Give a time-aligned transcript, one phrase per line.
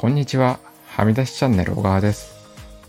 [0.00, 0.60] こんにちは。
[0.86, 2.32] はみ出しチャンネル小川です。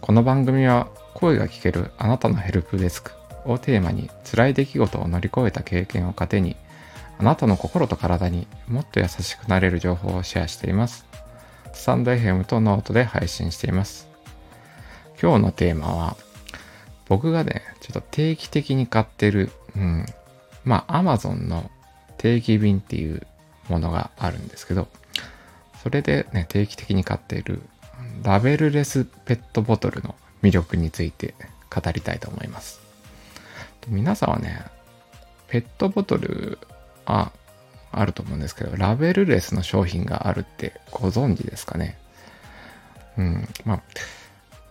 [0.00, 3.12] この番組は声が聞けるあなたのヘルプデスク
[3.44, 6.56] をテーマに辛い出来事を乗り越えた経験を糧に
[7.20, 11.06] あなたの心と体にもっと優しくなれる情報をシェアしています。
[11.72, 14.08] スタンド FM とノートで配信しています。
[15.22, 16.16] 今日のテーマは
[17.08, 20.06] 僕がね、ちょっと定期的に買ってる、うん、
[20.64, 21.70] まあ Amazon の
[22.18, 23.24] 定期便っていう
[23.68, 24.88] ものがあるんですけど、
[25.86, 27.62] それでね、定期的に買っている
[28.24, 31.36] ラベルレスペットボトルの魅力について
[31.72, 32.80] 語りたいと思います。
[33.86, 34.64] 皆さんはね、
[35.46, 36.58] ペットボトル、
[37.04, 37.30] あ、
[37.92, 41.96] あると思うんですけど、ラベルレスの商品があるってご存知ですかね？
[43.16, 43.82] うん、まあ、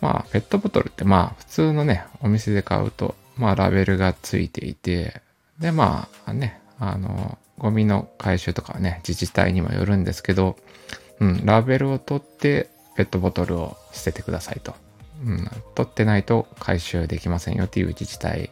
[0.00, 5.22] まあ、ペットボトルってまあ、普通のね、お店で買うと、まあ、ラベルがついていて、
[5.60, 10.56] で、まあ、ね、あの、ゴミの回収とかはね、自治体にもよるんですけど、
[11.20, 14.74] うん、ラベルを取ってペットボトルを捨ててくださいと。
[15.24, 18.50] うん、取ってないと回収できませんよっていう自治体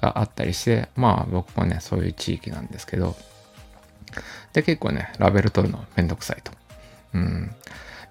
[0.00, 3.16] があったりして、まあ僕もね、そういう地域なんですけど、
[4.52, 6.52] で、結構ね、ラベル取るのめんどくさいと。
[7.14, 7.50] うん。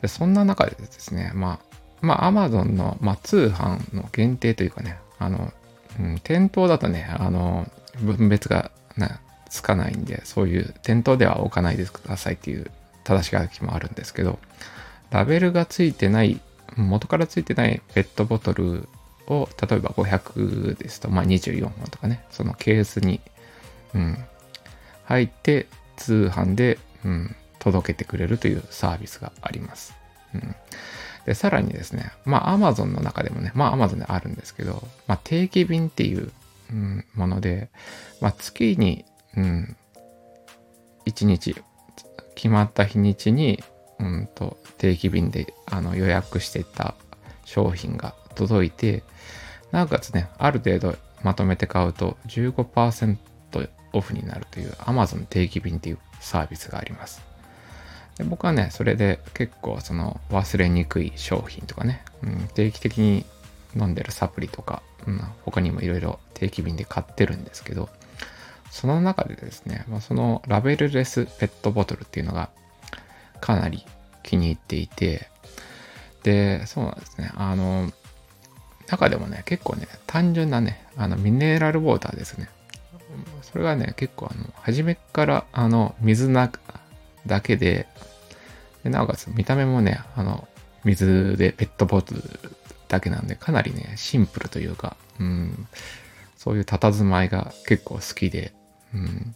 [0.02, 1.70] で、そんな中でですね、まあ、
[2.02, 5.52] まあ、アマゾンの、まあ、通販の限定というかね、あの、
[6.00, 7.70] うん、店頭だとね、あの、
[8.02, 9.20] 分別が、ね、
[9.50, 12.70] つかないんで、そういう店頭では置かないでくださいっていう
[13.04, 14.40] 正し書きもあるんですけど、
[15.12, 16.40] ラベルがついてない、
[16.76, 18.88] 元からついてないペットボトル
[19.28, 23.22] を、例えば500ですと、まあ24本とかね、そのケースに、
[23.96, 24.18] うん、
[25.06, 29.96] 入って通販で、うん、届けてくれるというサービスがあります。
[30.34, 30.56] うん、
[31.26, 36.32] で、さらにですね、まあ Amazon の中でもね、まあ Amazon であるんですけど、まあ定期便っていう、
[36.72, 37.70] うん、もので、
[38.22, 39.76] まあ月に、うん、
[41.06, 41.56] 1日、
[42.36, 43.64] 決まった日にちに、
[44.00, 46.96] うんと、定期便であの予約してた
[47.46, 49.04] 商品が届いて、
[49.72, 53.18] なおかつね、ある程度まとめて買うと15%
[53.92, 57.22] オフになるという Amazon 定期便っていうサービスがあります。
[58.18, 63.26] で僕はね、それで結構その忘れにくい商品とかね、うん、定期的に
[63.76, 67.90] 飲んでるサプリとか、うん、他にもいろいろ定期便で買ってるんですけど、
[68.70, 72.50] その中でですね、まあ、そのラベルレスペットボトルっていうのが
[73.42, 73.86] かなり
[74.24, 75.30] 気に入っていて、
[76.24, 77.32] で、そうなんですね。
[77.36, 77.92] あの、
[78.88, 82.50] 中でもね、結構ね、単純なね、あの、ミネラルウォーターですね。
[83.42, 86.52] それがね、結構あの、初めからあの、水な、
[87.26, 87.88] だけで、
[88.84, 90.48] でなおかつ見た目もね、あの、
[90.84, 92.22] 水でペットボトル
[92.88, 95.68] だけなんで、かなりね、シンプルというか、うん、
[96.38, 98.54] そういう佇まいが結構好きで、
[98.94, 99.36] うん、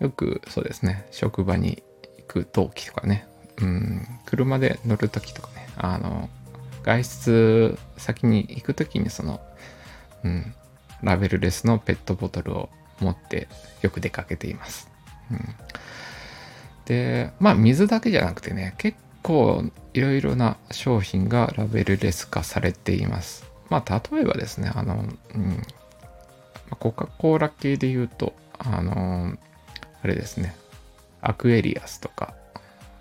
[0.00, 1.82] よくそうですね、職場に
[2.18, 3.26] 行く時とかね、
[3.60, 6.28] うん、車で乗る時とかね、あの、
[6.82, 9.40] 外出先に行く時にその、
[10.24, 10.54] うん、
[11.02, 12.70] ラベルレスのペットボトルを
[13.00, 13.48] 持って
[13.82, 14.90] よく出かけています。
[15.30, 15.40] うん、
[16.86, 23.44] で、まあ水だけじゃなくてね、結構いろいろな商品がラベルレス化されています。
[23.68, 25.04] まあ例えばですね、あの、
[25.34, 25.62] うん、
[26.76, 29.36] コカ・コーラ系で言うと、あの、
[30.02, 30.54] あれですね、
[31.20, 32.34] アクエリアスとか、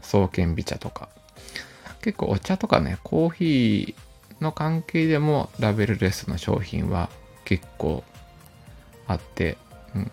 [0.01, 1.09] 双剣美茶とか、
[2.01, 7.09] 結構お茶とかね、コーヒーの関係でもラベルレスの商品は
[7.45, 8.03] 結構
[9.07, 9.57] あって、
[9.95, 10.11] うん、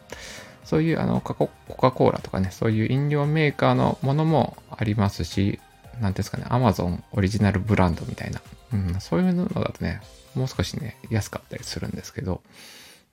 [0.65, 5.61] そういうあのコカ・コーラとかね、そういう飲料メーカーのものもありますし、
[6.00, 8.41] なんですかね、アマゾンオリジナルブランドみたいな、
[8.72, 10.00] うん、そういうのだとね、
[10.34, 12.43] もう少しね、安かったりするんですけど、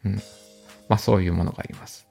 [0.06, 0.16] うん、
[0.90, 2.08] まあそういうものがあります。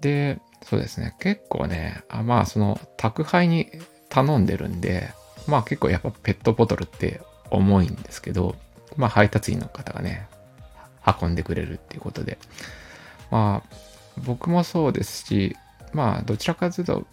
[0.00, 3.70] で、そうですね、結構ね、あまあその宅配に
[4.08, 5.10] 頼んでるんで、
[5.46, 8.56] まあ結構やっぱペットボトルって重いんですけど、
[8.96, 10.28] まあ配達員の方がね、
[11.20, 12.38] 運んでくれるっていうことで、
[13.30, 13.76] まあ
[14.24, 15.56] 僕もそうですし、
[15.92, 17.06] まあどちらかというと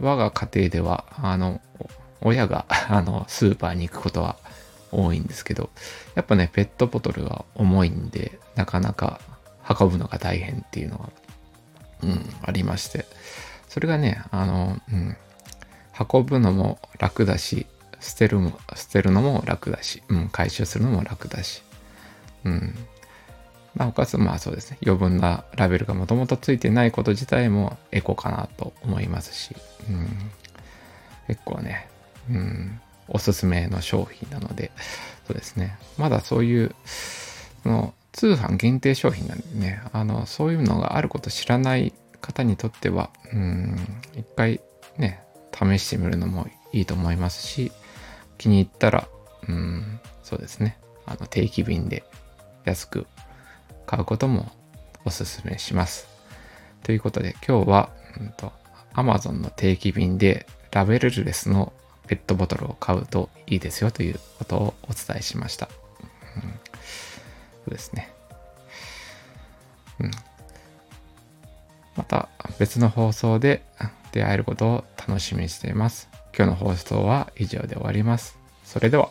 [0.00, 1.60] 我が家庭では、あの、
[2.20, 4.36] 親があのスーパーに行くことは
[4.92, 5.70] 多いんですけど、
[6.14, 9.20] やっぱね、ペットボトルは重いんで、なかなか
[9.80, 11.10] 運ぶのが大変っていうのが、
[12.02, 13.06] うん、ありまして、
[13.68, 15.16] それがね、あの、うん、
[16.12, 17.66] 運ぶのも楽だし、
[18.00, 21.62] 捨てるも、捨てるのも楽だし、うん、回収するのも楽だし、
[22.44, 22.74] うん。
[23.76, 29.56] なおかつ、まあそうですね、余分なラベルがもともとついてないこと自体もエコかなと思いますし、
[29.88, 30.08] うん、
[31.28, 31.88] 結構ね、
[32.28, 32.80] うん、
[33.12, 34.72] おすすめの商品なので、
[35.26, 36.74] そうですね、まだそういう、
[37.62, 43.76] その通販限定商品なんでね、あの、そういうのがあること知らない方にとっては、うん、
[44.16, 44.60] 一回
[44.96, 45.22] ね、
[45.52, 47.70] 試してみるのもいいと思いますし、
[48.38, 49.08] 気に入ったら、
[49.48, 50.78] うん、そうですね。
[51.06, 52.04] あの、定期便で
[52.64, 53.06] 安く
[53.86, 54.50] 買うことも
[55.04, 56.08] おすすめします。
[56.82, 58.52] ということで今日は、うんと、
[58.94, 61.72] Amazon の定期便でラベルレスの
[62.06, 65.68] ペットボトルを買うといいですよということをお伝えしました。
[66.36, 66.48] うん、そ
[67.68, 68.12] うですね。
[70.00, 70.10] うん。
[71.96, 72.28] また
[72.58, 73.62] 別の放送で
[74.12, 76.08] 出会えることを楽しみにしています。
[76.36, 78.38] 今日の放送は以上で終わります。
[78.64, 79.10] それでは。